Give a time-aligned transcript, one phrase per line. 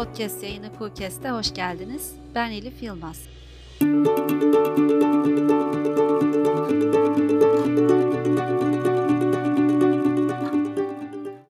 [0.00, 2.14] podcast yayını Kukes'te hoş geldiniz.
[2.34, 3.28] Ben Elif Yılmaz.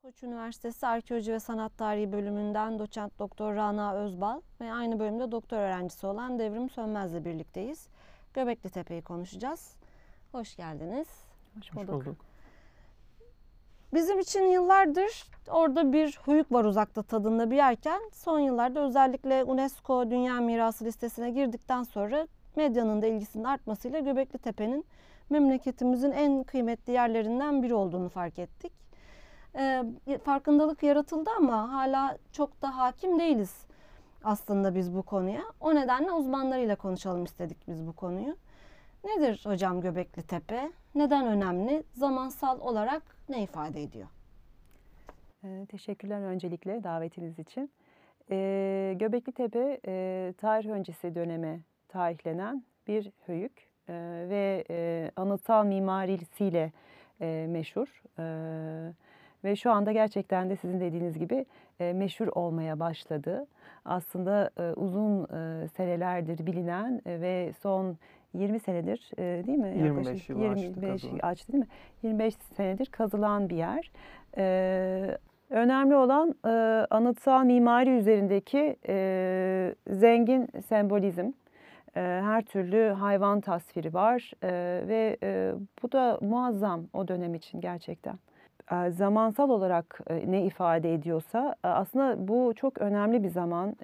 [0.03, 5.57] Koç Üniversitesi Arkeoloji ve Sanat Tarihi bölümünden doçent doktor Rana Özbal ve aynı bölümde doktor
[5.57, 7.89] öğrencisi olan Devrim Sönmez'le birlikteyiz.
[8.35, 9.77] Göbekli Tepe'yi konuşacağız.
[10.33, 11.09] Hoş geldiniz.
[11.57, 12.30] Hoş bulduk.
[13.95, 20.11] Bizim için yıllardır orada bir huyuk var uzakta tadında bir yerken son yıllarda özellikle UNESCO
[20.11, 22.27] Dünya Mirası listesine girdikten sonra
[22.57, 24.85] medyanın da ilgisinin artmasıyla Göbekli Tepe'nin
[25.31, 28.73] memleketimizin en kıymetli yerlerinden biri olduğunu fark ettik.
[29.55, 29.85] Ee,
[30.25, 33.55] farkındalık yaratıldı ama hala çok da hakim değiliz
[34.25, 35.43] aslında biz bu konuya.
[35.61, 38.37] O nedenle uzmanlarıyla konuşalım istedik biz bu konuyu.
[39.05, 40.73] Nedir hocam Göbekli Tepe?
[40.95, 41.85] Neden önemli?
[41.93, 44.09] Zamansal olarak ne ifade ediyor?
[45.45, 47.71] Ee, teşekkürler öncelikle davetiniz için.
[48.31, 53.53] Ee, Göbekli Tepe e, tarih öncesi döneme tarihlenen bir höyük
[53.89, 53.93] e,
[54.29, 56.73] ve e, anıtsal mimarisiyle
[57.47, 58.03] meşhur.
[59.45, 61.47] Ve şu anda gerçekten de sizin dediğiniz gibi
[61.79, 63.47] meşhur olmaya başladı.
[63.85, 67.97] Aslında uzun e, senelerdir bilinen ve son
[68.35, 69.75] 20 senedir e, değil mi?
[69.77, 71.71] 25 yıl 25 açtı, açtı değil mi?
[72.03, 73.91] 25 senedir kazılan bir yer.
[74.37, 75.19] E,
[75.51, 76.51] önemli olan e,
[76.91, 81.31] anıtsal mimari üzerindeki e, zengin sembolizm.
[81.97, 84.49] E, her türlü hayvan tasviri var e,
[84.89, 88.15] ve e, bu da muazzam o dönem için gerçekten
[88.73, 93.77] e, zamansal olarak e, ne ifade ediyorsa aslında bu çok önemli bir zaman.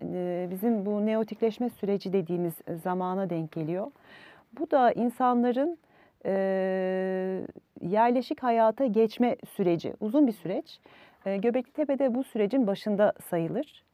[0.50, 3.86] Bizim bu neotikleşme süreci dediğimiz zamana denk geliyor.
[4.60, 5.78] Bu da insanların
[7.80, 10.80] yerleşik hayata geçme süreci, uzun bir süreç.
[11.24, 13.84] Göbekli Tepe'de bu sürecin başında sayılır.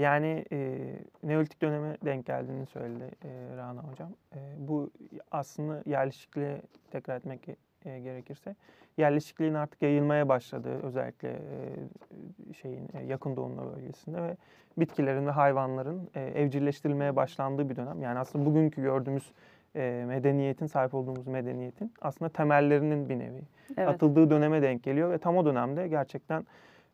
[0.00, 0.78] Yani e,
[1.22, 4.10] Neolitik döneme denk geldiğini söyledi e, Rana Hocam.
[4.34, 4.90] E, bu
[5.30, 7.48] aslında yerleşikliğe tekrar etmek
[7.84, 8.54] e, gerekirse
[8.98, 14.36] yerleşikliğin artık yayılmaya başladığı özellikle e, şeyin e, yakın doğumla bölgesinde ve
[14.76, 18.02] bitkilerin ve hayvanların e, evcilleştirilmeye başlandığı bir dönem.
[18.02, 19.32] Yani aslında bugünkü gördüğümüz
[19.76, 23.42] e, medeniyetin sahip olduğumuz medeniyetin aslında temellerinin bir nevi
[23.76, 23.88] evet.
[23.88, 26.46] atıldığı döneme denk geliyor ve tam o dönemde gerçekten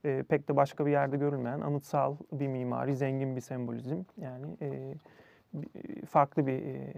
[0.04, 4.94] e, pek de başka bir yerde görülmeyen anıtsal bir mimari, zengin bir sembolizm yani e,
[6.06, 6.92] farklı bir e,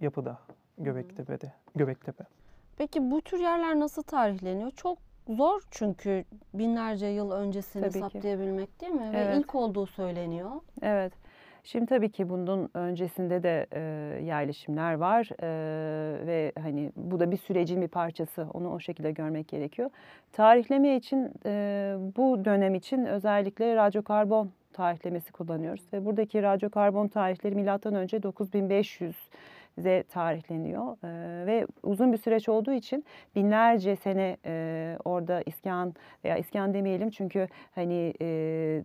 [0.00, 0.38] yapıda
[0.78, 2.24] Göbektepe'de, Göbektepe.
[2.78, 4.70] Peki bu tür yerler nasıl tarihleniyor?
[4.70, 6.24] Çok zor çünkü
[6.54, 9.12] binlerce yıl öncesini tabii saptayabilmek değil mi?
[9.14, 9.28] Evet.
[9.28, 10.50] Ve ilk olduğu söyleniyor.
[10.82, 11.12] Evet.
[11.64, 13.80] Şimdi tabii ki bunun öncesinde de e,
[14.24, 18.46] yerleşimler var e, ve hani bu da bir sürecin bir parçası.
[18.54, 19.90] Onu o şekilde görmek gerekiyor.
[20.32, 27.94] Tarihleme için e, bu dönem için özellikle radyokarbon tarihlemesi kullanıyoruz ve buradaki radyokarbon tarihleri milattan
[27.94, 29.16] önce 9500
[29.78, 33.04] ze tarihleniyor e, ve uzun bir süreç olduğu için
[33.36, 38.84] binlerce sene e, orada iskan veya iskan demeyelim çünkü hani e,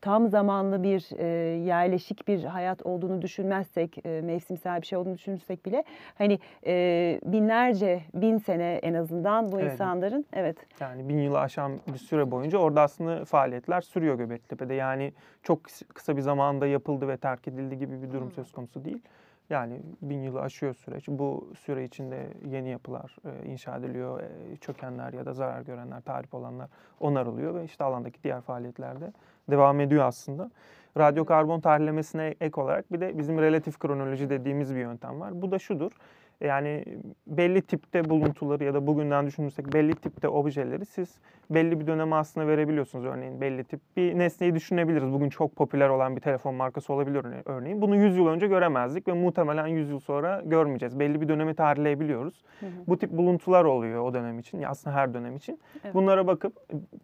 [0.00, 1.26] tam zamanlı bir e,
[1.58, 5.84] yerleşik bir hayat olduğunu düşünmezsek, e, mevsimsel bir şey olduğunu düşünürsek bile
[6.18, 9.72] hani e, binlerce, bin sene en azından bu evet.
[9.72, 10.56] insanların evet.
[10.80, 14.74] Yani bin yılı aşan bir süre boyunca orada aslında faaliyetler sürüyor Göbeklitepe'de.
[14.74, 15.12] Yani
[15.42, 15.60] çok
[15.94, 19.02] kısa bir zamanda yapıldı ve terk edildi gibi bir durum söz konusu değil.
[19.50, 21.08] Yani bin yılı aşıyor süreç.
[21.08, 24.20] Bu süre içinde yeni yapılar e, inşa ediliyor.
[24.20, 26.68] E, çökenler ya da zarar görenler, tarif olanlar
[27.00, 29.12] onarılıyor ve işte alandaki diğer faaliyetlerde
[29.50, 30.50] devam ediyor aslında.
[30.98, 35.42] Radyokarbon tahlillemesine ek olarak bir de bizim relatif kronoloji dediğimiz bir yöntem var.
[35.42, 35.92] Bu da şudur.
[36.40, 36.84] Yani
[37.26, 41.14] belli tipte buluntuları ya da bugünden düşünürsek belli tipte objeleri siz
[41.50, 43.80] belli bir döneme aslında verebiliyorsunuz örneğin belli tip.
[43.96, 45.12] Bir nesneyi düşünebiliriz.
[45.12, 47.82] Bugün çok popüler olan bir telefon markası olabilir örneğin.
[47.82, 50.98] Bunu 100 yıl önce göremezdik ve muhtemelen 100 yıl sonra görmeyeceğiz.
[50.98, 52.44] Belli bir dönemi tarihleyebiliyoruz.
[52.60, 52.70] Hı hı.
[52.86, 54.60] Bu tip buluntular oluyor o dönem için.
[54.60, 55.60] Ya aslında her dönem için.
[55.84, 55.94] Evet.
[55.94, 56.52] Bunlara bakıp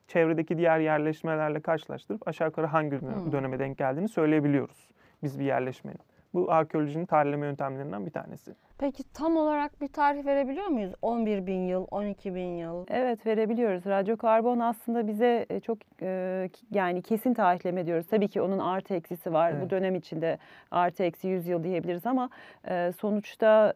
[0.08, 3.00] çevredeki diğer yerleşmelerle karşılaştırıp aşağı yukarı hangi
[3.32, 4.88] döneme denk geldiğini söyleyebiliyoruz
[5.24, 6.00] biz bir yerleşmenin.
[6.34, 8.54] Bu arkeolojinin tarihleme yöntemlerinden bir tanesi.
[8.78, 10.92] Peki tam olarak bir tarih verebiliyor muyuz?
[11.02, 12.86] 11 bin yıl, 12 bin yıl?
[12.88, 13.86] Evet verebiliyoruz.
[13.86, 18.06] Radyokarbon aslında bize e, çok e, yani kesin tarihleme diyoruz.
[18.06, 19.52] Tabii ki onun artı eksisi var.
[19.52, 19.64] Evet.
[19.64, 20.38] Bu dönem içinde
[20.70, 22.30] artı eksi 100 yıl diyebiliriz ama
[22.68, 23.74] e, sonuçta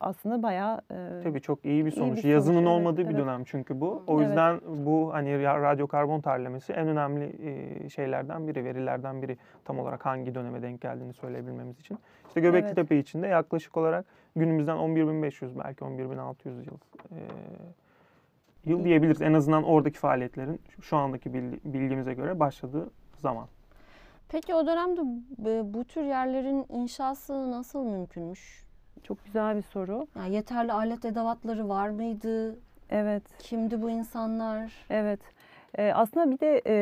[0.00, 0.80] aslında bayağı...
[1.22, 2.08] Tabii çok iyi bir sonuç.
[2.08, 3.12] İyi bir sonuç Yazının evet, olmadığı evet.
[3.12, 4.02] bir dönem çünkü bu.
[4.06, 4.62] O yüzden evet.
[4.86, 9.36] bu hani radyokarbon tarihlemesi en önemli şeylerden biri, verilerden biri.
[9.64, 11.98] Tam olarak hangi döneme denk geldiğini söyleyebilmemiz için.
[12.28, 12.76] İşte Göbekli evet.
[12.76, 14.06] Tepe içinde yaklaşık olarak
[14.36, 16.78] günümüzden 11.500 belki 11.600 yıl
[17.10, 17.18] e,
[18.64, 19.22] yıl diyebiliriz.
[19.22, 21.34] En azından oradaki faaliyetlerin şu andaki
[21.64, 23.48] bilgimize göre başladığı zaman.
[24.28, 25.00] Peki o dönemde
[25.74, 28.64] bu tür yerlerin inşası nasıl mümkünmüş?
[29.02, 30.06] Çok güzel bir soru.
[30.16, 32.58] Yani yeterli alet edevatları var mıydı?
[32.90, 33.22] Evet.
[33.38, 34.72] Kimdi bu insanlar?
[34.90, 35.20] Evet.
[35.78, 36.72] Ee, aslında bir de e,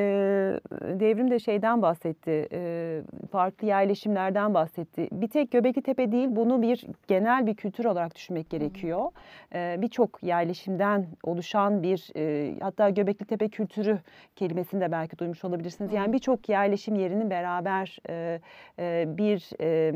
[1.00, 3.00] devrim de şeyden bahsetti, e,
[3.32, 5.08] farklı yerleşimlerden bahsetti.
[5.12, 9.10] Bir tek Göbekli Tepe değil, bunu bir genel bir kültür olarak düşünmek gerekiyor.
[9.54, 13.98] E, Birçok yerleşimden oluşan bir, e, hatta Göbekli Tepe kültürü
[14.36, 15.92] kelimesini de belki duymuş olabilirsiniz.
[15.92, 18.40] Yani birçok yerleşim yerinin beraber e,
[18.78, 19.92] e, bir e,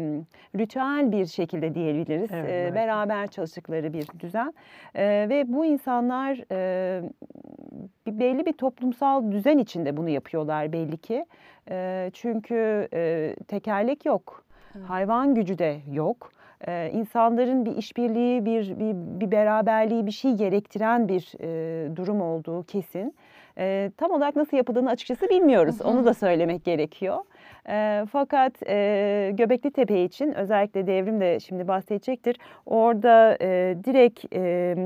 [0.59, 2.31] ritüel bir şekilde diyebiliriz.
[2.33, 2.75] Evet, E, evet.
[2.75, 4.55] Beraber çalıştıkları bir düzen.
[4.95, 7.03] E, ve bu insanlar e,
[8.07, 11.27] belli bir toplumsal düzen içinde bunu yapıyorlar belli ki.
[11.71, 14.45] E, çünkü e, tekerlek yok,
[14.77, 14.87] Evet.
[14.89, 16.33] hayvan gücü de yok.
[16.67, 22.63] E, insanların bir işbirliği, bir, bir, bir beraberliği, bir şey gerektiren bir e, durum olduğu
[22.63, 23.15] kesin.
[23.59, 25.81] E, tam olarak nasıl yapıldığını açıkçası bilmiyoruz.
[25.81, 27.19] Onu da söylemek gerekiyor.
[27.69, 32.37] E, fakat e, Göbekli Tepe için özellikle devrim de şimdi bahsedecektir.
[32.67, 34.77] Orada e, direkt e,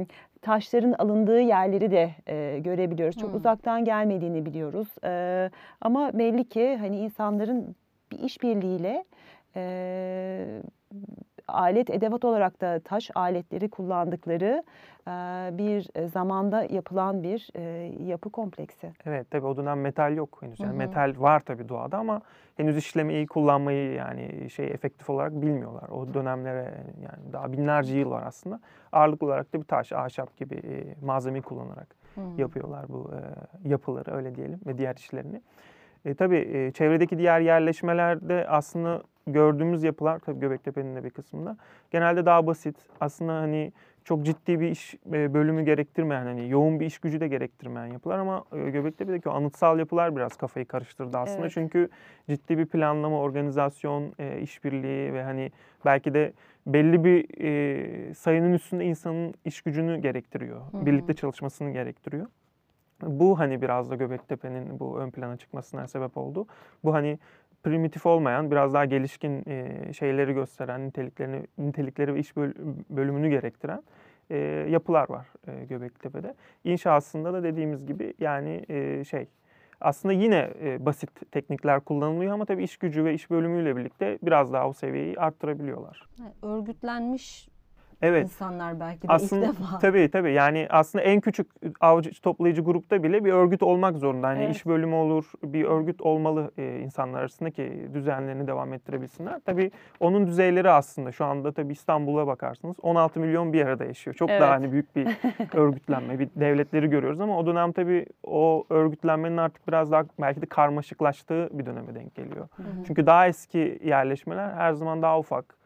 [0.43, 3.17] taşların alındığı yerleri de e, görebiliyoruz.
[3.17, 3.37] Çok Hmm.
[3.37, 4.88] uzaktan gelmediğini biliyoruz.
[5.05, 5.50] E,
[5.81, 7.76] ama belli ki hani insanların
[8.12, 9.05] bir işbirliğiyle
[9.56, 10.61] e,
[11.48, 14.62] alet edevat olarak da taş aletleri kullandıkları
[15.08, 15.10] e,
[15.58, 17.62] bir zamanda yapılan bir e,
[18.04, 18.92] yapı kompleksi.
[19.06, 20.60] Evet tabii o dönem metal yok henüz.
[20.60, 20.78] Yani Hı hı.
[20.78, 22.20] metal var tabii doğada ama
[22.56, 25.88] henüz işlemeyi, kullanmayı yani şey efektif olarak bilmiyorlar.
[25.88, 28.60] O dönemlere yani daha binlerce yıl var aslında.
[28.92, 32.38] Ağırlıklı olarak da bir taş, ahşap gibi e, malzemeyi kullanarak Hmm.
[32.38, 35.40] yapıyorlar bu e, yapıları öyle diyelim ve diğer işlerini.
[36.04, 39.02] E, tabii e, çevredeki diğer yerleşmelerde aslında
[39.32, 41.56] gördüğümüz yapılar tabii Göbektepe'nin de bir kısmında
[41.90, 42.76] genelde daha basit.
[43.00, 43.72] Aslında hani
[44.04, 48.19] çok ciddi bir iş e, bölümü gerektirmeyen hani yoğun bir iş gücü de gerektirmeyen yapılar
[48.19, 51.40] ama e, Göbektepe'deki o anıtsal yapılar biraz kafayı karıştırdı aslında.
[51.40, 51.52] Evet.
[51.54, 51.88] Çünkü
[52.30, 55.52] ciddi bir planlama, organizasyon, e, işbirliği ve hani
[55.84, 56.32] belki de
[56.66, 60.60] belli bir e, sayının üstünde insanın iş gücünü gerektiriyor.
[60.72, 60.86] Hı hı.
[60.86, 62.26] Birlikte çalışmasını gerektiriyor.
[63.02, 66.46] Bu hani biraz da Göbektepe'nin bu ön plana çıkmasına sebep oldu.
[66.84, 67.19] Bu hani
[67.68, 72.54] primitif olmayan, biraz daha gelişkin e, şeyleri gösteren, niteliklerini, nitelikleri ve iş böl-
[72.90, 73.82] bölümünü gerektiren
[74.30, 74.36] e,
[74.70, 76.34] yapılar var e, Göbektepe'de.
[76.64, 79.26] İnşasında da dediğimiz gibi yani e, şey
[79.80, 84.52] aslında yine e, basit teknikler kullanılıyor ama tabii iş gücü ve iş bölümüyle birlikte biraz
[84.52, 86.08] daha o seviyeyi arttırabiliyorlar.
[86.42, 87.48] Örgütlenmiş
[88.02, 88.24] Evet.
[88.24, 89.78] insanlar belki de Aslında ilk defa.
[89.80, 91.46] tabii tabii yani aslında en küçük
[91.80, 94.26] avcı toplayıcı grupta bile bir örgüt olmak zorunda.
[94.26, 94.56] Hani Evet.
[94.56, 99.40] iş bölümü olur, bir örgüt olmalı e, insanlar arasında ki düzenlerini devam ettirebilsinler.
[99.44, 104.14] Tabii onun düzeyleri aslında şu anda tabii İstanbul'a bakarsınız 16 milyon bir arada yaşıyor.
[104.14, 104.40] Çok Evet.
[104.40, 105.08] daha hani büyük bir
[105.54, 110.46] örgütlenme, bir devletleri görüyoruz ama o dönem tabii o örgütlenmenin artık biraz daha belki de
[110.46, 112.48] karmaşıklaştığı bir döneme denk geliyor.
[112.56, 112.84] Hı hı.
[112.86, 115.58] Çünkü daha eski yerleşmeler her zaman daha ufak.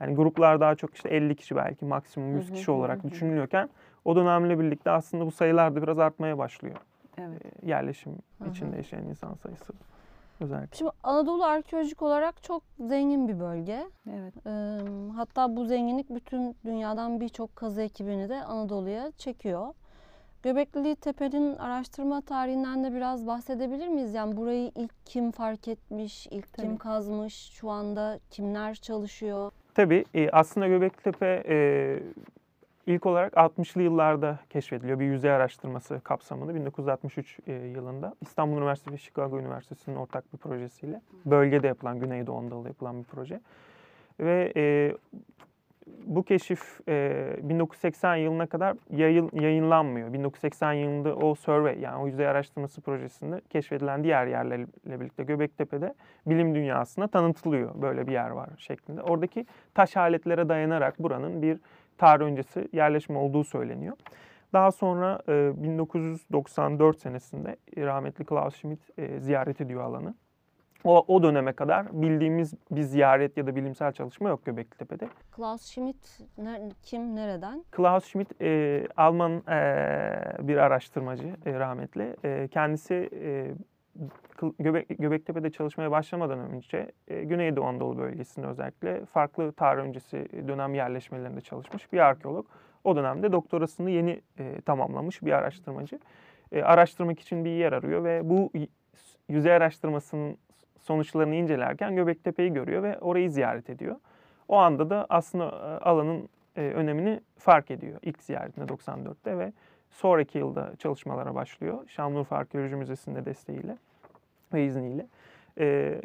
[0.00, 3.68] Yani gruplar daha çok işte 50 kişi belki maksimum 100 Hı hı, kişi olarak düşünülüyorken
[4.04, 6.76] o dönemle birlikte aslında bu sayılar da biraz artmaya başlıyor.
[7.18, 7.42] Evet.
[7.44, 8.12] Ee, Yerleşim
[8.50, 9.72] içinde yaşayan insan sayısı
[10.40, 10.76] özellikle.
[10.78, 13.86] Şimdi Anadolu arkeolojik olarak çok zengin bir bölge.
[14.10, 14.34] Evet.
[14.46, 14.78] Ee,
[15.16, 19.74] hatta bu zenginlik bütün dünyadan birçok kazı ekibini de Anadolu'ya çekiyor.
[20.42, 24.14] Göbekli Tepe'nin araştırma tarihinden de biraz bahsedebilir miyiz?
[24.14, 26.78] Yani burayı ilk kim fark etmiş, ilk kim Tabii.
[26.78, 29.52] kazmış, şu anda kimler çalışıyor?
[29.74, 31.98] Tabii e, aslında Göbeklitepe e,
[32.86, 34.98] ilk olarak 60'lı yıllarda keşfediliyor.
[34.98, 41.00] Bir yüzey araştırması kapsamında 1963 e, yılında İstanbul Üniversitesi ve Chicago Üniversitesi'nin ortak bir projesiyle
[41.24, 43.40] bölgede yapılan, Güneydoğu Anadolu'da yapılan bir proje.
[44.20, 44.94] Ve e,
[46.06, 50.12] bu keşif e, 1980 yılına kadar yayın, yayınlanmıyor.
[50.12, 55.94] 1980 yılında o survey yani o yüzey araştırması projesinde keşfedilen diğer yerlerle birlikte Göbektepe'de
[56.26, 57.82] bilim dünyasına tanıtılıyor.
[57.82, 59.02] Böyle bir yer var şeklinde.
[59.02, 61.58] Oradaki taş aletlere dayanarak buranın bir
[61.98, 63.96] tarih öncesi yerleşme olduğu söyleniyor.
[64.52, 70.14] Daha sonra e, 1994 senesinde rahmetli Klaus Schmidt e, ziyaret ediyor alanı.
[70.84, 75.08] O, o döneme kadar bildiğimiz bir ziyaret ya da bilimsel çalışma yok Göbeklitepe'de.
[75.30, 77.64] Klaus Schmidt ne- kim, nereden?
[77.70, 82.16] Klaus Schmidt e, Alman e, bir araştırmacı e, rahmetli.
[82.24, 83.50] E, kendisi e,
[84.58, 91.40] Göbek, Göbektepe'de çalışmaya başlamadan önce e, Güneydoğu Anadolu bölgesinde özellikle farklı tarih öncesi dönem yerleşmelerinde
[91.40, 92.46] çalışmış bir arkeolog.
[92.84, 95.98] O dönemde doktorasını yeni e, tamamlamış bir araştırmacı.
[96.52, 98.52] E, araştırmak için bir yer arıyor ve bu
[99.28, 100.36] yüzey araştırmasının
[100.80, 103.96] sonuçlarını incelerken Göbektepe'yi görüyor ve orayı ziyaret ediyor.
[104.48, 109.52] O anda da aslında e, alanın e, önemini fark ediyor ilk ziyaretinde 94'te ve
[109.90, 111.78] sonraki yılda çalışmalara başlıyor.
[111.88, 113.76] Şanlıurfa Arkeoloji Müzesi'nin de desteğiyle
[114.54, 115.06] ve izniyle.
[115.58, 116.00] e,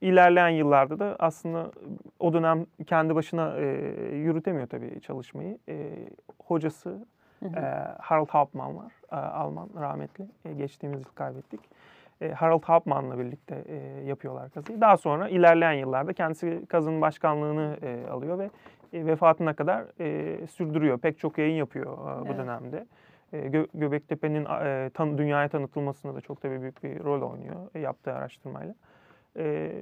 [0.00, 1.70] ilerleyen yıllarda da aslında
[2.18, 3.64] o dönem kendi başına e,
[4.16, 5.58] yürütemiyor tabii çalışmayı.
[5.68, 5.92] E,
[6.44, 7.06] hocası
[7.40, 7.56] Hı hı.
[7.56, 7.60] e,
[8.00, 8.92] Harald Hauptmann var.
[9.12, 10.24] E, Alman rahmetli.
[10.44, 11.60] E, geçtiğimiz yıl kaybettik.
[12.22, 13.74] E, Harald Hauptmann'la birlikte e,
[14.04, 14.80] yapıyorlar kazıyı.
[14.80, 18.50] Daha sonra ilerleyen yıllarda kendisi kazının başkanlığını e, alıyor ve
[18.92, 20.98] e, vefatına kadar e, sürdürüyor.
[20.98, 22.38] Pek çok yayın yapıyor e, bu Evet.
[22.38, 22.86] dönemde.
[23.32, 27.78] E, Gö- Göbektepe'nin e, tan- dünyaya tanıtılmasında da çok tabii büyük bir rol oynuyor e,
[27.80, 28.74] yaptığı araştırmayla.
[29.38, 29.72] E,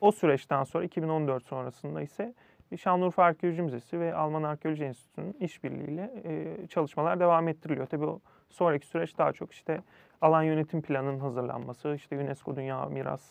[0.00, 2.34] o süreçten sonra 2014 sonrasında ise
[2.76, 7.86] Şanlıurfa Arkeoloji Müzesi ve Alman Arkeoloji Enstitüsü'nün işbirliğiyle e, çalışmalar devam ettiriliyor.
[7.86, 8.20] Tabii o
[8.50, 9.80] sonraki süreç daha çok işte
[10.20, 13.22] alan yönetim planının hazırlanması, işte UNESCO Dünya Miras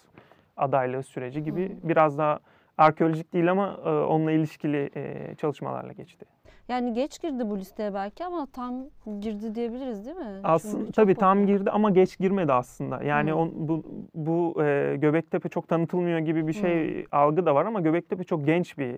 [0.58, 2.40] adaylığı süreci gibi biraz daha
[2.78, 6.26] arkeolojik değil ama e, onunla ilişkili e, çalışmalarla geçti.
[6.68, 8.74] Yani geç girdi bu listeye belki ama tam
[9.20, 10.40] girdi diyebiliriz değil mi?
[10.44, 11.58] Aslında tabii tam popüler.
[11.58, 13.04] girdi ama geç girmedi aslında.
[13.04, 13.36] Yani Hı.
[13.36, 13.84] on, bu
[14.16, 18.78] bu e, Göbektepe çok tanıtılmıyor gibi bir şey algı da var ama Göbektepe çok genç
[18.78, 18.90] bir e,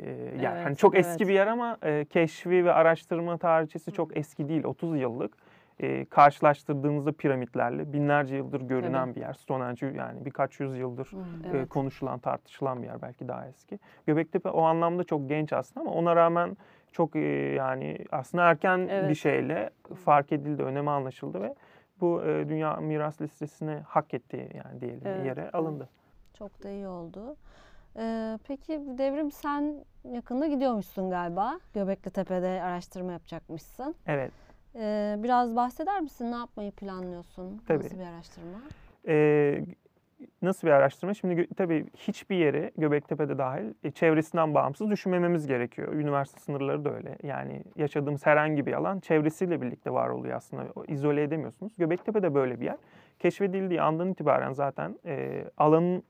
[0.42, 0.56] yer.
[0.56, 1.28] Evet, hani çok eski evet.
[1.28, 4.64] bir yer ama e, keşfi ve araştırma tarihçesi çok eski değil.
[4.64, 5.38] 30 yıllık.
[5.80, 9.16] E, karşılaştırdığınızda piramitlerle binlerce yıldır görünen Tabii.
[9.16, 9.34] bir yer.
[9.34, 11.18] Stonehenge yani birkaç yüzyıldır Hı.
[11.48, 11.70] e, Evet.
[11.70, 13.80] konuşulan, tartışılan bir yer belki daha eski.
[14.08, 16.58] Göbektepe o anlamda çok genç aslında ama ona rağmen
[16.92, 17.20] çok e,
[17.54, 19.18] yani aslında erken bir Evet.
[19.18, 19.70] şeyle
[20.06, 21.56] fark edildi, önemi anlaşıldı ve
[22.02, 25.56] bu e, Dünya Miras Listesi'ne hak ettiği yani diyelim Evet, yere evet.
[25.56, 25.90] alındı.
[26.34, 27.36] Çok da iyi oldu.
[28.00, 29.76] Ee, peki Devrim sen
[30.12, 31.60] yakında gidiyormuşsun galiba.
[31.74, 33.96] Göbekli Tepe'de araştırma yapacakmışsın.
[34.08, 34.32] Evet.
[34.76, 36.32] Ee, biraz bahseder misin?
[36.32, 37.62] Ne yapmayı planlıyorsun?
[37.68, 37.84] Tabii.
[37.84, 38.58] Nasıl bir araştırma?
[39.08, 39.66] E,
[40.42, 41.14] nasıl bir araştırma?
[41.14, 45.94] Şimdi tabii hiçbir yere Göbektepe'de dahil e, çevresinden bağımsız düşünmememiz gerekiyor.
[45.94, 47.18] Üniversite sınırları da öyle.
[47.24, 50.64] Yani yaşadığımız herhangi bir alan çevresiyle birlikte var oluyor aslında.
[50.88, 51.74] İzole edemiyorsunuz.
[51.78, 52.78] Göbektepe de böyle bir yer.
[53.20, 56.04] Keşfedildiği andan itibaren zaten e, alanın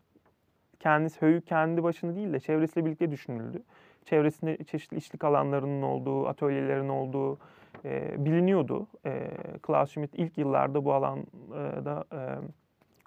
[0.80, 3.64] kendisi, höyü kendi başına değil de çevresiyle birlikte düşünüldü.
[4.06, 7.38] Çevresinde çeşitli işlik alanlarının olduğu, atölyelerin olduğu
[7.86, 8.88] e, biliniyordu.
[9.06, 9.30] E,
[9.62, 12.20] Klaus Schmidt ilk yıllarda bu alanda e,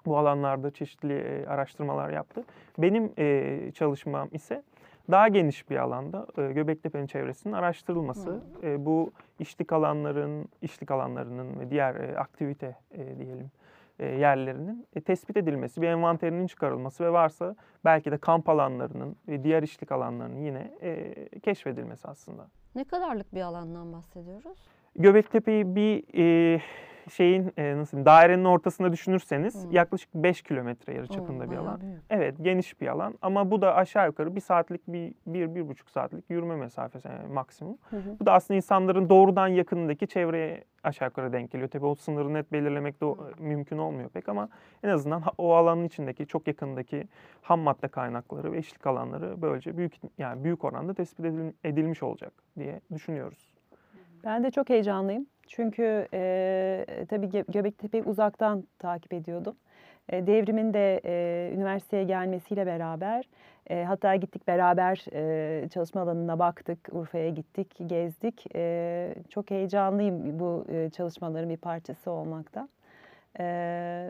[0.05, 2.43] bu alanlarda çeşitli e, araştırmalar yaptı.
[2.77, 4.63] Benim e, çalışmam ise
[5.11, 8.41] daha geniş bir alanda e, Göbektepe'nin çevresinin araştırılması.
[8.63, 13.51] E, bu işlik alanların, işlik alanlarının ve diğer e, aktivite e, diyelim
[13.99, 19.43] e, yerlerinin e, tespit edilmesi, bir envanterinin çıkarılması ve varsa belki de kamp alanlarının ve
[19.43, 22.47] diğer işlik alanlarının yine e, keşfedilmesi aslında.
[22.75, 24.57] Ne kadarlık bir alandan bahsediyoruz?
[24.95, 26.03] Göbektepe'yi bir
[26.55, 26.61] e,
[27.11, 29.67] şeyin e, nasıl diyeyim, dairenin ortasında düşünürseniz Hı.
[29.75, 31.81] yaklaşık 5 kilometre yarı çapında bir bayağı alan.
[31.81, 32.01] büyük.
[32.09, 35.89] Evet geniş bir alan ama bu da aşağı yukarı bir saatlik bir, bir, bir buçuk
[35.89, 37.77] saatlik yürüme mesafesi yani maksimum.
[37.89, 38.15] Hı hı.
[38.19, 41.69] Bu da aslında insanların doğrudan yakınındaki çevreye aşağı yukarı denk geliyor.
[41.69, 44.49] Tabii o sınırı net belirlemek de o- mümkün olmuyor pek ama
[44.83, 47.07] en azından o alanın içindeki çok yakındaki
[47.41, 52.33] ham madde kaynakları ve işlik alanları böylece büyük yani büyük oranda tespit edil- edilmiş olacak
[52.59, 53.53] diye düşünüyoruz.
[54.23, 55.25] Ben de çok heyecanlıyım.
[55.55, 59.55] Çünkü e, tabii Gö- Göbektepe'yi uzaktan takip ediyordum.
[60.09, 63.25] E, devrimin de e, üniversiteye gelmesiyle beraber
[63.69, 66.89] e, hatta gittik beraber e, çalışma alanına baktık.
[66.91, 68.45] Urfa'ya gittik, gezdik.
[68.55, 72.67] E, çok heyecanlıyım bu e, çalışmaların bir parçası olmakta.
[73.39, 73.43] E,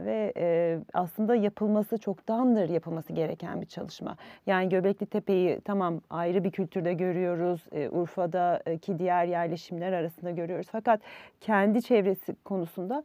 [0.05, 4.15] ve e, aslında yapılması çoktandır yapılması gereken bir çalışma.
[4.45, 7.65] Yani Göbekli Tepe'yi tamam ayrı bir kültürde görüyoruz.
[7.71, 10.67] E, Urfa'daki diğer yerleşimler arasında görüyoruz.
[10.71, 11.01] Fakat
[11.41, 13.03] kendi çevresi konusunda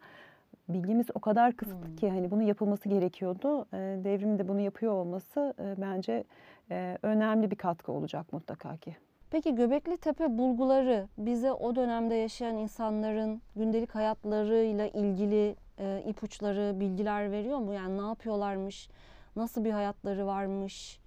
[0.69, 1.97] bilgimiz o kadar kısıtlı Hmm.
[1.97, 3.67] ki hani bunun yapılması gerekiyordu.
[3.73, 6.25] E, devrimin de bunu yapıyor olması e, bence
[6.71, 8.97] e, önemli bir katkı olacak mutlaka ki.
[9.31, 17.31] Peki Göbekli Tepe bulguları bize o dönemde yaşayan insanların gündelik hayatlarıyla ilgili e, ipuçları, bilgiler
[17.33, 17.73] veriyor mu?
[17.75, 18.89] Yani ne yapıyorlarmış,
[19.37, 21.01] nasıl bir hayatları varmış?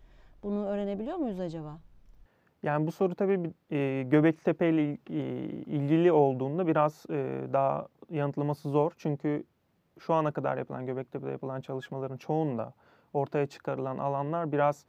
[0.44, 1.78] Bunu öğrenebiliyor muyuz acaba?
[2.64, 8.70] Yani bu soru tabii e, Göbektepe ile il- e, ilgili olduğunda biraz e, daha yanıtlaması
[8.70, 8.92] zor.
[8.98, 9.44] Çünkü
[10.00, 12.74] şu ana kadar yapılan Göbektepe'de yapılan çalışmaların çoğunda
[13.14, 14.86] ortaya çıkarılan alanlar biraz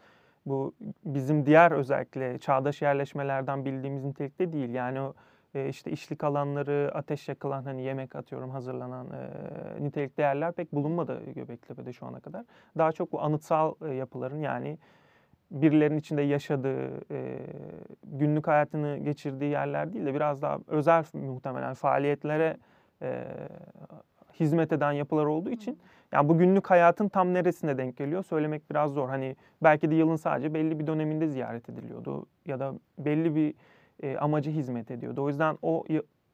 [0.46, 4.70] bu bizim diğer özellikle çağdaş yerleşmelerden bildiğimiz nitelikte değil.
[4.70, 5.14] Yani o
[5.54, 11.22] e, işte işlik alanları, ateş yakılan hani yemek atıyorum hazırlanan e, nitelikte yerler pek bulunmadı
[11.34, 12.44] Göbektepe'de şu ana kadar.
[12.78, 14.78] Daha çok bu anıtsal e, yapıların yani
[15.50, 17.38] birilerinin içinde yaşadığı, e,
[18.04, 22.56] günlük hayatını geçirdiği yerler değil de biraz daha özel muhtemelen faaliyetlere
[23.02, 23.24] e,
[24.40, 25.78] hizmet eden yapılar olduğu için
[26.12, 29.08] yani bu günlük hayatın tam neresine denk geliyor söylemek biraz zor.
[29.08, 33.54] Hani belki de yılın sadece belli bir döneminde ziyaret ediliyordu ya da belli bir
[34.02, 35.22] e, amacı hizmet ediyordu.
[35.22, 35.84] O yüzden o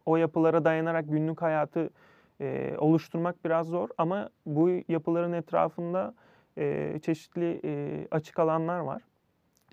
[0.07, 1.91] o yapılara dayanarak günlük hayatı
[2.41, 6.15] e, oluşturmak biraz zor ama bu yapıların etrafında
[6.59, 9.03] e, çeşitli e, açık alanlar var.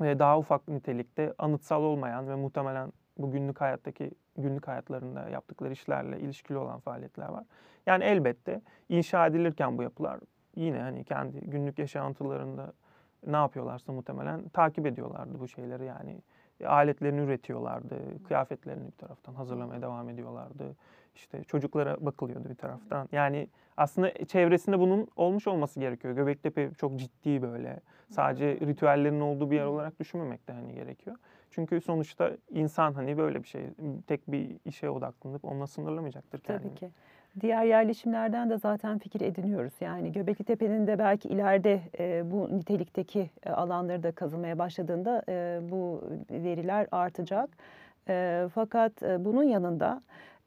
[0.02, 6.20] Ve daha ufak nitelikte anıtsal olmayan ve muhtemelen bu günlük hayattaki günlük hayatlarında yaptıkları işlerle
[6.20, 7.44] ilişkili olan faaliyetler var.
[7.86, 10.20] Yani elbette inşa edilirken bu yapılar
[10.56, 12.74] yine hani kendi günlük yaşantılarında
[13.28, 16.22] ne yapıyorlarsa muhtemelen takip ediyorlardı bu şeyleri yani
[16.66, 20.76] aletlerini üretiyorlardı, kıyafetlerini bir taraftan hazırlamaya devam ediyorlardı.
[21.16, 23.10] İşte çocuklara bakılıyordu bir taraftan.
[23.12, 26.14] Yani aslında çevresinde bunun olmuş olması gerekiyor.
[26.14, 27.80] Göbektepe çok ciddi böyle.
[28.10, 31.16] Sadece ritüellerin olduğu bir yer olarak düşünmemek de hani gerekiyor.
[31.56, 33.62] Çünkü sonuçta insan hani böyle bir şey
[34.08, 36.70] tek bir işe odaklanıp onunla sınırlamayacaktır kendini.
[36.70, 36.90] Tabii ki.
[37.42, 39.74] Diğer yerleşimlerden de zaten fikir ediniyoruz.
[39.82, 45.60] Yani Göbekli Tepe'nin de belki ileride e, bu nitelikteki e, alanları da kazılmaya başladığında e,
[45.72, 47.50] bu veriler artacak.
[48.10, 50.02] E, fakat e, bunun yanında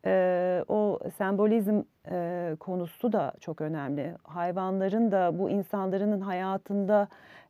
[0.06, 4.14] e, o sembolizm e, konusu da çok önemli.
[4.24, 7.08] Hayvanların da bu insanların hayatında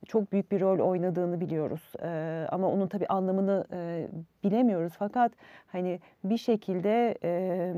[0.08, 1.92] çok büyük bir rol oynadığını biliyoruz.
[2.02, 4.08] E, ama onun tabii anlamını e,
[4.44, 4.92] bilemiyoruz.
[4.98, 5.32] Fakat
[5.66, 7.72] hani bir şekilde e,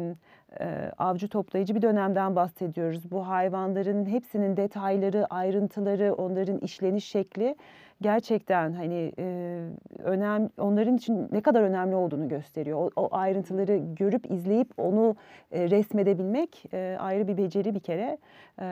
[0.98, 3.10] avcı toplayıcı bir dönemden bahsediyoruz.
[3.10, 7.56] Bu hayvanların hepsinin detayları, ayrıntıları, onların işleniş şekli
[8.02, 9.62] gerçekten hani e,
[10.02, 12.78] önem onların için ne kadar önemli olduğunu gösteriyor.
[12.78, 15.16] O, o ayrıntıları görüp izleyip onu
[15.52, 18.18] e, resmedebilmek e, ayrı bir beceri bir kere.
[18.60, 18.66] E,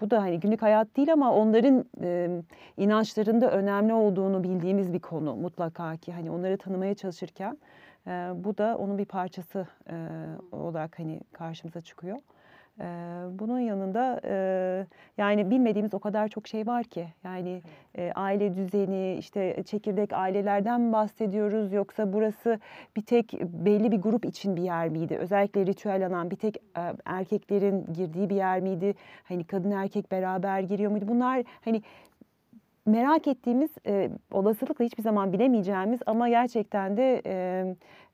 [0.00, 2.28] bu da hani günlük hayat değil ama onların e,
[2.76, 7.58] inançlarında önemli olduğunu bildiğimiz bir konu mutlaka ki hani onları tanımaya çalışırken
[8.08, 9.96] e, bu da onun bir parçası e,
[10.52, 12.18] olarak hani karşımıza çıkıyor.
[12.80, 12.84] E,
[13.38, 14.86] bunun yanında e,
[15.18, 17.62] yani bilmediğimiz o kadar çok şey var ki yani
[17.94, 22.60] e, aile düzeni işte çekirdek ailelerden bahsediyoruz yoksa burası
[22.96, 25.16] bir tek belli bir grup için bir yer miydi?
[25.16, 26.62] Özellikle ritüel alan bir tek e,
[27.04, 28.94] erkeklerin girdiği bir yer miydi?
[29.24, 31.04] Hani kadın erkek beraber giriyor muydu?
[31.08, 31.82] Bunlar hani
[32.88, 37.64] merak ettiğimiz e, olasılıkla hiçbir zaman bilemeyeceğimiz ama gerçekten de e,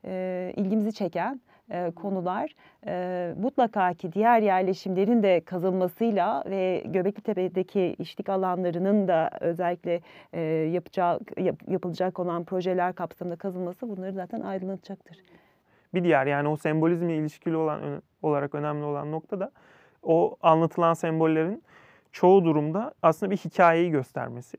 [0.05, 2.55] e, ilgimizi çeken e, konular.
[2.87, 10.01] E, mutlaka ki diğer yerleşimlerin de kazılmasıyla ve Göbekli Tepe'deki işlik alanlarının da özellikle
[10.33, 15.17] e, yapacak, yap, yapılacak olan projeler kapsamında kazılması bunları zaten aydınlatacaktır.
[15.93, 19.51] Bir diğer yani o sembolizmle ilişkili olan olarak önemli olan nokta da
[20.03, 21.63] o anlatılan sembollerin
[22.15, 24.57] çoğu durumda aslında bir hikayeyi göstermesi.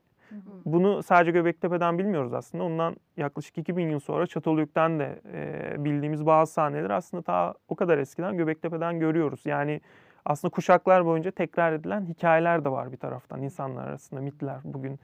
[0.64, 2.64] Bunu sadece Göbektepe'den bilmiyoruz aslında.
[2.64, 7.98] Ondan yaklaşık 2000 yıl sonra Çatalhöyük'ten de e, bildiğimiz bazı sahneler aslında ta o kadar
[7.98, 9.40] eskiden Göbektepe'den görüyoruz.
[9.44, 9.80] Yani
[10.24, 15.00] aslında kuşaklar boyunca tekrar edilen hikayeler de var bir taraftan insanlar arasında mitler bugün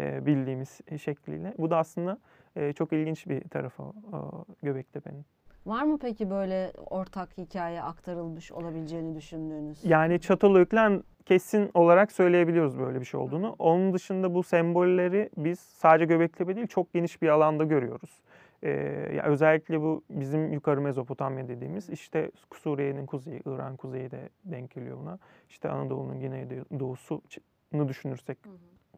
[0.00, 1.54] e, bildiğimiz şekliyle.
[1.58, 2.18] Bu da aslında
[2.56, 5.24] e, çok ilginç bir tarafı o, Göbektepe'nin.
[5.66, 9.84] Var mı peki böyle ortak hikaye aktarılmış olabileceğini düşündüğünüz?
[9.84, 13.56] Yani Çatalhöyük'ten kesin olarak söyleyebiliyoruz böyle bir şey olduğunu.
[13.58, 18.22] Onun dışında bu sembolleri biz sadece Göbektepe değil çok geniş bir alanda görüyoruz.
[18.62, 18.70] Ee,
[19.16, 24.98] yani özellikle bu bizim yukarı Mezopotamya dediğimiz işte Suriye'nin kuzeyi, İran kuzeyi de denk geliyor
[24.98, 25.18] buna.
[25.48, 28.38] İşte Anadolu'nun güneydoğusunu düşünürsek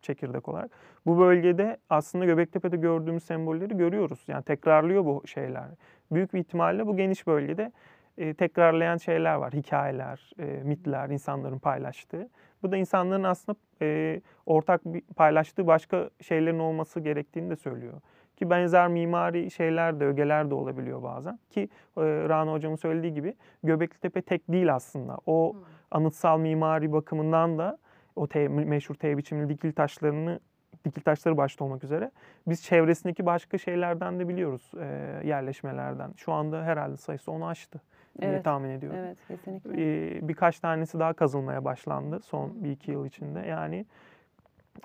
[0.02, 0.70] çekirdek olarak.
[1.06, 4.24] Bu bölgede aslında Göbektepe'de gördüğümüz sembolleri görüyoruz.
[4.28, 5.64] Yani tekrarlıyor bu şeyler.
[6.10, 7.72] Büyük bir ihtimalle bu geniş bölgede
[8.18, 9.52] e, tekrarlayan şeyler var.
[9.52, 12.28] Hikayeler, e, mitler, insanların paylaştığı.
[12.62, 18.00] Bu da insanların aslında e, ortak bir paylaştığı başka şeylerin olması gerektiğini de söylüyor.
[18.36, 21.38] Ki benzer mimari şeyler de, ögeler de olabiliyor bazen.
[21.50, 21.60] Ki
[21.96, 25.18] e, Rana hocamın söylediği gibi Göbekli Tepe tek değil aslında.
[25.26, 25.60] O hmm.
[25.90, 27.78] anıtsal mimari bakımından da
[28.18, 30.40] o T, meşhur T biçimli dikil taşlarını
[30.84, 32.10] dikil taşları başta olmak üzere
[32.48, 34.84] biz çevresindeki başka şeylerden de biliyoruz e,
[35.24, 36.12] yerleşmelerden.
[36.16, 37.80] Şu anda herhalde sayısı onu aştı
[38.18, 38.30] evet.
[38.30, 38.98] diye tahmin ediyorum.
[38.98, 39.70] Evet, kesinlikle.
[40.16, 43.40] E, birkaç tanesi daha kazılmaya başlandı son bir iki yıl içinde.
[43.40, 43.86] Yani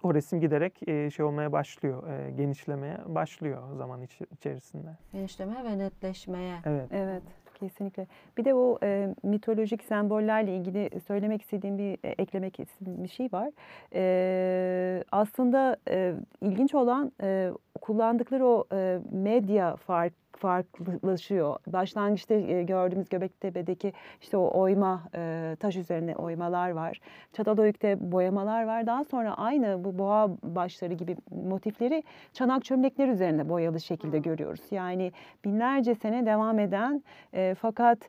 [0.03, 4.97] o resim giderek e, şey olmaya başlıyor, e, genişlemeye başlıyor zaman iç, içerisinde.
[5.11, 6.55] Genişlemeye ve netleşmeye.
[6.65, 6.87] Evet.
[6.91, 7.23] Evet.
[7.63, 8.07] Kesinlikle.
[8.37, 13.29] Bir de o e, mitolojik sembollerle ilgili söylemek istediğim bir e, eklemek istediğim bir şey
[13.31, 13.49] var.
[13.93, 21.57] E, aslında e, ilginç olan e, kullandıkları o e, medya fark farklılaşıyor.
[21.67, 26.99] Başlangıçta e, gördüğümüz Göbektepe'deki işte o oyma, e, taş üzerine oymalar var.
[27.33, 28.87] Çatalhöyük'te boyamalar var.
[28.87, 34.61] Daha sonra aynı bu boğa başları gibi motifleri çanak çömlekler üzerinde boyalı şekilde görüyoruz.
[34.71, 35.11] Yani
[35.45, 37.99] binlerce sene devam eden e, fakat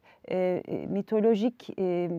[0.88, 2.10] mitolojik e,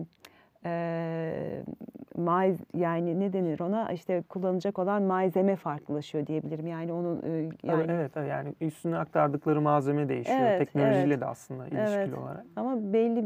[2.16, 6.66] maiz yani ne denir ona işte kullanacak olan malzeme farklılaşıyor diyebilirim.
[6.66, 10.38] Yani onun e, yani evet, evet yani üstüne aktardıkları malzeme değişiyor.
[10.40, 11.20] Evet, Teknolojiyle evet.
[11.20, 12.18] de aslında ilişkili evet.
[12.18, 12.44] olarak.
[12.56, 13.24] Ama belli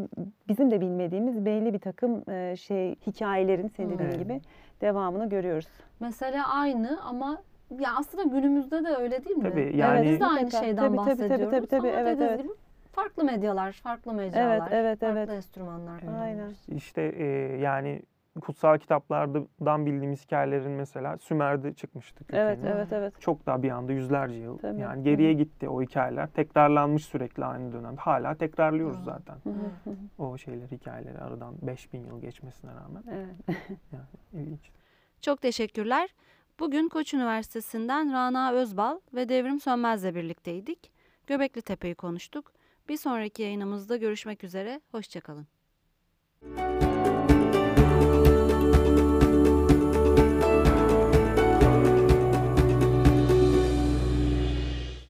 [0.48, 4.18] bizim de bilmediğimiz belli bir takım e, şey hikayelerin senin dediğin evet.
[4.18, 4.40] gibi
[4.80, 5.68] devamını görüyoruz.
[6.00, 7.42] Mesele aynı ama
[7.78, 9.42] ya aslında günümüzde de öyle değil mi?
[9.42, 10.64] Tabii, yani- Biz de aynı Mutlaka.
[10.64, 12.42] şeyden Tabii, tabii, tabii, bahsediyoruz tabii, tabii, ama evet, evet.
[12.42, 12.52] gibi
[12.92, 15.30] farklı medyalar, farklı mecralar, evet, farklı evet.
[15.30, 16.02] enstrümanlar.
[16.22, 16.52] Aynen.
[16.68, 17.24] İşte e,
[17.56, 18.02] yani
[18.40, 22.74] kutsal kitaplardan bildiğimiz hikayelerin mesela Sümer'de çıkmıştı Evet, kökeni.
[22.74, 23.20] evet, evet.
[23.20, 24.58] Çok daha bir anda yüzlerce yıl.
[24.58, 24.80] Tabii.
[24.80, 25.36] Yani geriye hı.
[25.36, 26.30] gitti o hikayeler.
[26.30, 28.00] Tekrarlanmış sürekli aynı dönemde.
[28.00, 29.04] Hala tekrarlıyoruz Hı.
[29.04, 29.34] zaten.
[29.34, 30.22] Hı hı, hı hı.
[30.24, 33.02] O şeyleri, hikayeleri aradan 5000 yıl geçmesine rağmen.
[33.10, 33.58] Evet.
[33.92, 34.70] Yani ilginç.
[35.20, 36.14] Çok teşekkürler.
[36.60, 40.90] Bugün Koç Üniversitesi'nden Rana Özbal ve Devrim Sönmez'le birlikteydik.
[41.26, 42.52] Göbekli Tepe'yi konuştuk.
[42.88, 44.80] Bir sonraki yayınımızda görüşmek üzere.
[44.92, 45.46] Hoşçakalın.